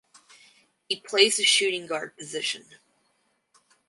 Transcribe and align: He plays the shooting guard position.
He 0.89 0.99
plays 0.99 1.37
the 1.37 1.43
shooting 1.43 1.85
guard 1.85 2.17
position. 2.17 2.65